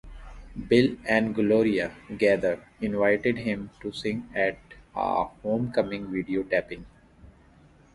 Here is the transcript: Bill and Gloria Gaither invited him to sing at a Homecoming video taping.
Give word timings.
Bill 0.67 0.97
and 1.07 1.35
Gloria 1.35 1.95
Gaither 2.17 2.67
invited 2.81 3.37
him 3.37 3.69
to 3.81 3.91
sing 3.91 4.27
at 4.33 4.57
a 4.95 5.25
Homecoming 5.25 6.11
video 6.11 6.41
taping. 6.41 6.87